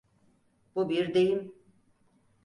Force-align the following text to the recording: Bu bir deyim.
Bu 0.75 0.89
bir 0.89 1.13
deyim. 1.13 1.53